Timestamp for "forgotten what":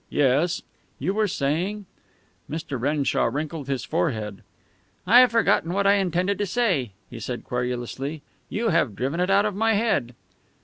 5.29-5.85